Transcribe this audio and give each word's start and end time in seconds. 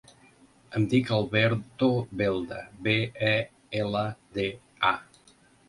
Em 0.79 0.87
dic 0.93 1.11
Alberto 1.17 1.89
Belda: 2.23 2.59
be, 2.89 2.97
e, 3.29 3.37
ela, 3.85 4.05
de, 4.41 4.51
a. 4.95 4.99